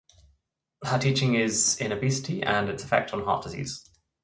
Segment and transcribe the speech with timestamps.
[0.83, 3.87] Her teaching is in obesity and its effect on heart disease.